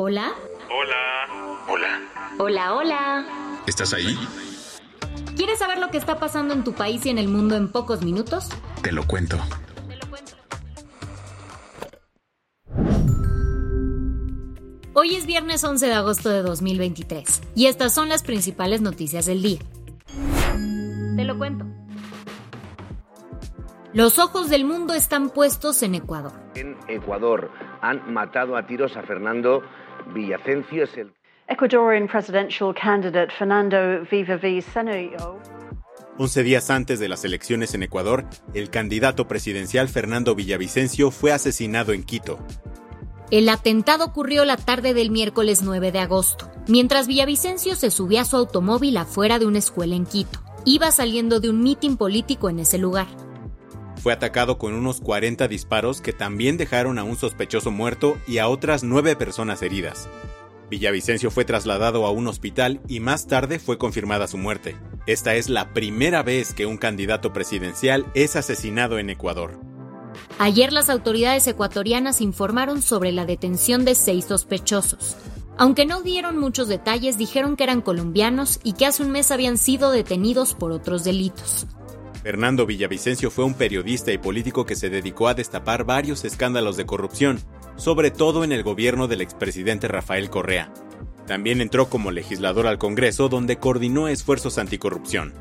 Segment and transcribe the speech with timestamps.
[0.00, 0.32] Hola.
[0.70, 1.64] Hola.
[1.66, 2.00] Hola.
[2.38, 3.26] Hola, hola.
[3.66, 4.16] ¿Estás ahí?
[5.34, 8.04] ¿Quieres saber lo que está pasando en tu país y en el mundo en pocos
[8.04, 8.48] minutos?
[8.80, 9.36] Te lo cuento.
[14.94, 19.42] Hoy es viernes 11 de agosto de 2023 y estas son las principales noticias del
[19.42, 19.58] día.
[21.16, 21.66] Te lo cuento.
[23.94, 26.32] Los ojos del mundo están puestos en Ecuador.
[26.54, 29.64] En Ecuador han matado a tiros a Fernando
[30.14, 31.12] Villacencio, es el
[31.46, 35.40] Ecuadorian presidential candidate Fernando Villavicencio
[36.18, 41.92] 11 días antes de las elecciones en Ecuador, el candidato presidencial Fernando Villavicencio fue asesinado
[41.92, 42.38] en Quito.
[43.30, 48.24] El atentado ocurrió la tarde del miércoles 9 de agosto, mientras Villavicencio se subía a
[48.24, 50.40] su automóvil afuera de una escuela en Quito.
[50.64, 53.06] Iba saliendo de un mitin político en ese lugar.
[54.08, 58.48] Fue atacado con unos 40 disparos que también dejaron a un sospechoso muerto y a
[58.48, 60.08] otras nueve personas heridas.
[60.70, 64.78] Villavicencio fue trasladado a un hospital y más tarde fue confirmada su muerte.
[65.06, 69.60] Esta es la primera vez que un candidato presidencial es asesinado en Ecuador.
[70.38, 75.18] Ayer las autoridades ecuatorianas informaron sobre la detención de seis sospechosos.
[75.58, 79.58] Aunque no dieron muchos detalles, dijeron que eran colombianos y que hace un mes habían
[79.58, 81.66] sido detenidos por otros delitos.
[82.22, 86.86] Fernando Villavicencio fue un periodista y político que se dedicó a destapar varios escándalos de
[86.86, 87.40] corrupción,
[87.76, 90.72] sobre todo en el gobierno del expresidente Rafael Correa.
[91.26, 95.32] También entró como legislador al Congreso donde coordinó esfuerzos anticorrupción.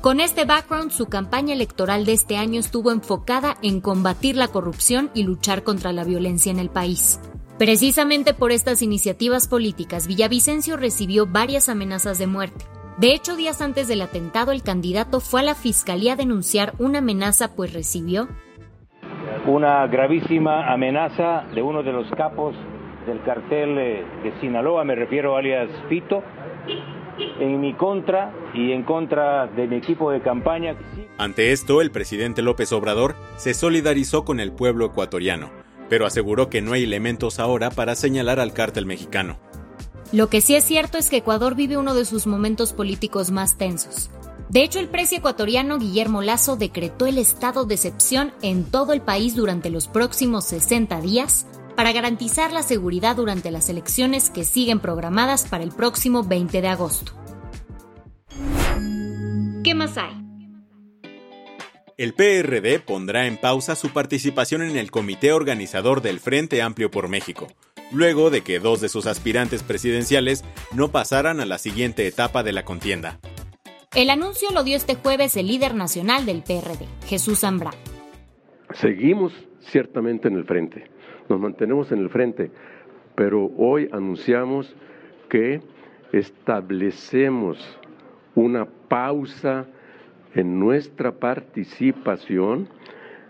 [0.00, 5.10] Con este background, su campaña electoral de este año estuvo enfocada en combatir la corrupción
[5.12, 7.18] y luchar contra la violencia en el país.
[7.58, 12.64] Precisamente por estas iniciativas políticas, Villavicencio recibió varias amenazas de muerte.
[12.98, 16.98] De hecho, días antes del atentado, el candidato fue a la fiscalía a denunciar una
[16.98, 18.28] amenaza pues recibió
[19.46, 22.54] una gravísima amenaza de uno de los capos
[23.06, 26.22] del cartel eh, de Sinaloa, me refiero alias Pito,
[27.40, 30.76] en mi contra y en contra de mi equipo de campaña.
[31.16, 35.50] Ante esto, el presidente López Obrador se solidarizó con el pueblo ecuatoriano,
[35.88, 39.38] pero aseguró que no hay elementos ahora para señalar al cártel mexicano.
[40.10, 43.58] Lo que sí es cierto es que Ecuador vive uno de sus momentos políticos más
[43.58, 44.08] tensos.
[44.48, 49.02] De hecho, el precio ecuatoriano Guillermo Lazo decretó el estado de excepción en todo el
[49.02, 51.44] país durante los próximos 60 días
[51.76, 56.68] para garantizar la seguridad durante las elecciones que siguen programadas para el próximo 20 de
[56.68, 57.12] agosto.
[59.62, 60.18] ¿Qué más hay?
[61.98, 67.08] El PRD pondrá en pausa su participación en el comité organizador del Frente Amplio por
[67.08, 67.48] México,
[67.92, 70.44] luego de que dos de sus aspirantes presidenciales
[70.74, 73.18] no pasaran a la siguiente etapa de la contienda.
[73.94, 77.78] El anuncio lo dio este jueves el líder nacional del PRD, Jesús Zambrano.
[78.74, 80.84] Seguimos ciertamente en el frente,
[81.28, 82.50] nos mantenemos en el frente,
[83.14, 84.74] pero hoy anunciamos
[85.28, 85.62] que
[86.12, 87.58] establecemos
[88.34, 89.66] una pausa
[90.34, 92.68] en nuestra participación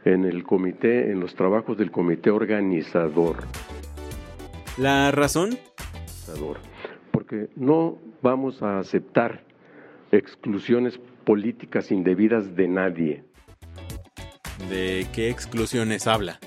[0.04, 3.36] en el comité, en los trabajos del comité organizador.
[4.78, 5.58] ¿La razón?
[7.10, 9.42] Porque no vamos a aceptar
[10.12, 13.24] exclusiones políticas indebidas de nadie.
[14.70, 16.38] ¿De qué exclusiones habla?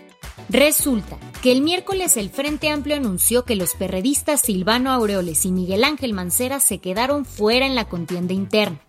[0.50, 5.84] Resulta que el miércoles el Frente Amplio anunció que los perredistas Silvano Aureoles y Miguel
[5.84, 8.80] Ángel Mancera se quedaron fuera en la contienda interna.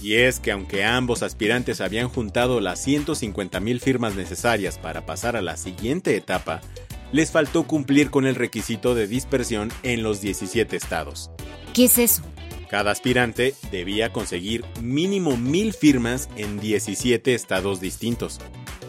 [0.00, 5.36] Y es que aunque ambos aspirantes habían juntado las 150 mil firmas necesarias para pasar
[5.36, 6.60] a la siguiente etapa,
[7.12, 11.30] les faltó cumplir con el requisito de dispersión en los 17 estados.
[11.72, 12.22] ¿Qué es eso?
[12.68, 18.40] Cada aspirante debía conseguir mínimo mil firmas en 17 estados distintos.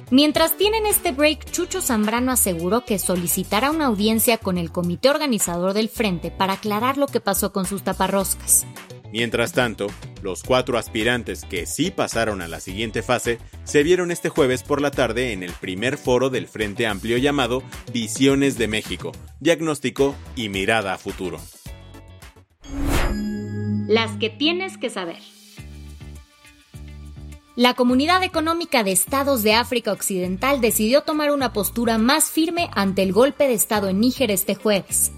[0.09, 5.73] Mientras tienen este break, Chucho Zambrano aseguró que solicitará una audiencia con el comité organizador
[5.73, 8.65] del frente para aclarar lo que pasó con sus taparroscas.
[9.11, 9.87] Mientras tanto,
[10.23, 14.81] los cuatro aspirantes que sí pasaron a la siguiente fase se vieron este jueves por
[14.81, 17.61] la tarde en el primer foro del Frente Amplio llamado
[17.91, 19.11] Visiones de México,
[19.41, 21.39] Diagnóstico y Mirada a Futuro.
[23.87, 25.19] Las que tienes que saber.
[27.57, 33.03] La Comunidad Económica de Estados de África Occidental decidió tomar una postura más firme ante
[33.03, 35.11] el golpe de Estado en Níger este jueves.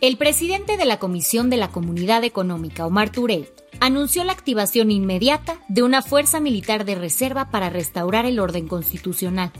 [0.00, 5.60] El presidente de la Comisión de la Comunidad Económica, Omar Touré, anunció la activación inmediata
[5.68, 9.52] de una fuerza militar de reserva para restaurar el orden constitucional.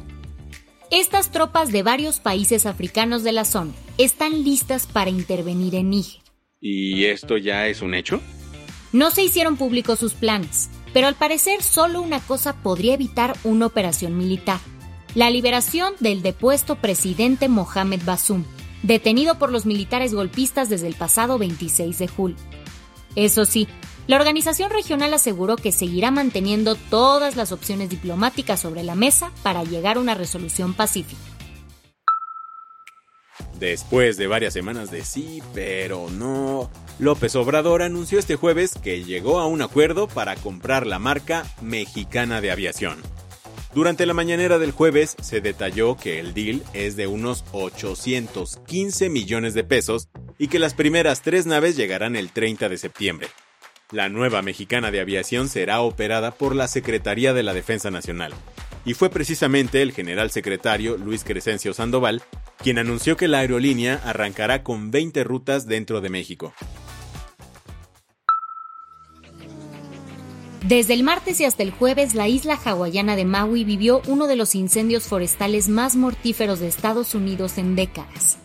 [0.90, 6.20] Estas tropas de varios países africanos de la zona están listas para intervenir en Níger.
[6.60, 8.20] ¿Y esto ya es un hecho?
[8.92, 13.66] No se hicieron públicos sus planes, pero al parecer solo una cosa podría evitar una
[13.66, 14.58] operación militar.
[15.14, 18.44] La liberación del depuesto presidente Mohamed Basum,
[18.82, 22.36] detenido por los militares golpistas desde el pasado 26 de julio.
[23.16, 23.68] Eso sí,
[24.10, 29.62] la organización regional aseguró que seguirá manteniendo todas las opciones diplomáticas sobre la mesa para
[29.62, 31.22] llegar a una resolución pacífica.
[33.60, 39.38] Después de varias semanas de sí, pero no, López Obrador anunció este jueves que llegó
[39.38, 42.96] a un acuerdo para comprar la marca mexicana de aviación.
[43.76, 49.54] Durante la mañanera del jueves se detalló que el deal es de unos 815 millones
[49.54, 53.28] de pesos y que las primeras tres naves llegarán el 30 de septiembre.
[53.92, 58.32] La nueva mexicana de aviación será operada por la Secretaría de la Defensa Nacional.
[58.84, 62.22] Y fue precisamente el general secretario Luis Crescencio Sandoval
[62.62, 66.52] quien anunció que la aerolínea arrancará con 20 rutas dentro de México.
[70.62, 74.36] Desde el martes y hasta el jueves, la isla hawaiana de Maui vivió uno de
[74.36, 78.38] los incendios forestales más mortíferos de Estados Unidos en décadas.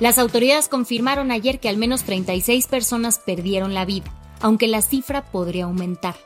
[0.00, 4.10] Las autoridades confirmaron ayer que al menos 36 personas perdieron la vida,
[4.40, 6.16] aunque la cifra podría aumentar.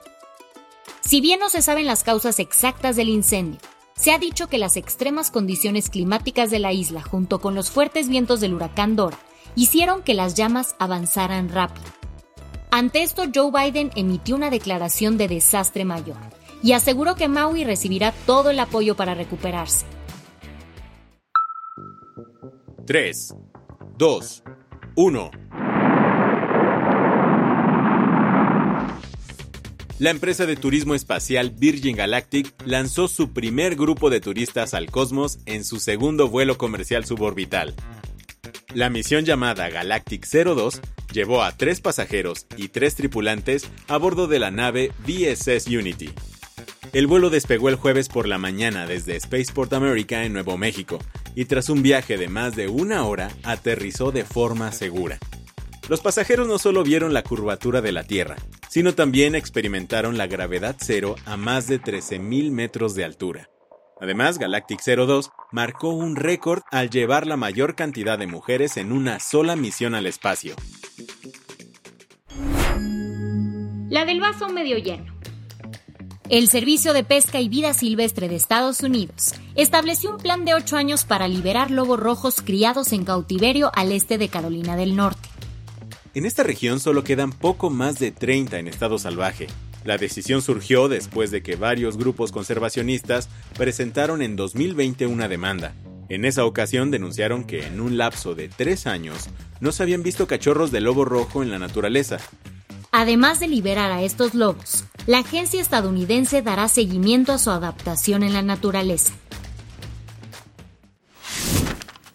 [1.01, 3.61] Si bien no se saben las causas exactas del incendio,
[3.97, 8.09] se ha dicho que las extremas condiciones climáticas de la isla, junto con los fuertes
[8.09, 9.19] vientos del huracán Dora,
[9.57, 11.87] hicieron que las llamas avanzaran rápido.
[12.71, 16.17] Ante esto, Joe Biden emitió una declaración de desastre mayor
[16.63, 19.87] y aseguró que Maui recibirá todo el apoyo para recuperarse.
[22.87, 23.35] 3,
[23.99, 24.43] 2,
[24.97, 25.31] 1.
[30.01, 35.41] La empresa de turismo espacial Virgin Galactic lanzó su primer grupo de turistas al cosmos
[35.45, 37.75] en su segundo vuelo comercial suborbital.
[38.73, 40.81] La misión llamada Galactic 02
[41.13, 46.09] llevó a tres pasajeros y tres tripulantes a bordo de la nave VSS Unity.
[46.95, 50.99] El vuelo despegó el jueves por la mañana desde Spaceport America en Nuevo México
[51.35, 55.19] y tras un viaje de más de una hora aterrizó de forma segura.
[55.91, 58.37] Los pasajeros no solo vieron la curvatura de la Tierra,
[58.69, 63.51] sino también experimentaron la gravedad cero a más de 13.000 metros de altura.
[64.01, 69.19] Además, Galactic 02 marcó un récord al llevar la mayor cantidad de mujeres en una
[69.19, 70.55] sola misión al espacio.
[73.89, 75.13] La del vaso medio lleno.
[76.29, 80.77] El Servicio de Pesca y Vida Silvestre de Estados Unidos estableció un plan de ocho
[80.77, 85.31] años para liberar lobos rojos criados en cautiverio al este de Carolina del Norte.
[86.13, 89.47] En esta región solo quedan poco más de 30 en estado salvaje.
[89.85, 95.73] La decisión surgió después de que varios grupos conservacionistas presentaron en 2020 una demanda.
[96.09, 99.29] En esa ocasión denunciaron que en un lapso de tres años
[99.61, 102.19] no se habían visto cachorros de lobo rojo en la naturaleza.
[102.91, 108.33] Además de liberar a estos lobos, la agencia estadounidense dará seguimiento a su adaptación en
[108.33, 109.15] la naturaleza.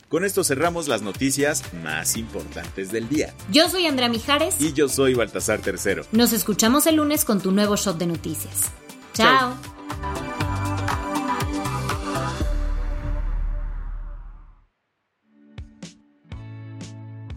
[0.10, 3.34] Con esto cerramos las noticias más importantes del día.
[3.52, 4.62] Yo soy Andrea Mijares.
[4.62, 6.06] Y yo soy Baltasar Tercero.
[6.12, 8.72] Nos escuchamos el lunes con tu nuevo shot de noticias.
[9.14, 9.56] Chao.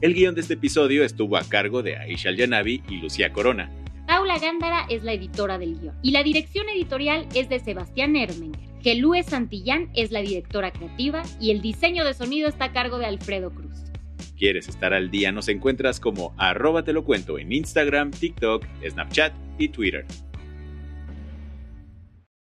[0.03, 3.71] El guion de este episodio estuvo a cargo de Aisha Yanavi y Lucía Corona.
[4.29, 8.61] Paula Gándara es la editora del guion y la dirección editorial es de Sebastián Ermenger.
[8.83, 13.07] Gelúe Santillán es la directora creativa y el diseño de sonido está a cargo de
[13.07, 13.91] Alfredo Cruz.
[14.37, 15.33] ¿Quieres estar al día?
[15.33, 20.05] Nos encuentras como arroba te lo cuento en Instagram, TikTok, Snapchat y Twitter.